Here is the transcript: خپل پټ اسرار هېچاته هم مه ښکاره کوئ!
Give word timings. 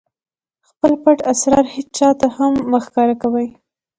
خپل 0.69 0.91
پټ 1.03 1.17
اسرار 1.31 1.65
هېچاته 1.75 2.27
هم 2.37 2.53
مه 2.71 2.79
ښکاره 2.85 3.15
کوئ! 3.21 3.47